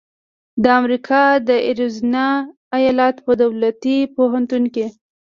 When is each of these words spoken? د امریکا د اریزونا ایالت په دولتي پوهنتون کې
د 0.63 0.65
امریکا 0.79 1.23
د 1.47 1.49
اریزونا 1.69 2.25
ایالت 2.77 3.15
په 3.25 3.31
دولتي 3.41 3.97
پوهنتون 4.15 4.63
کې 4.73 4.85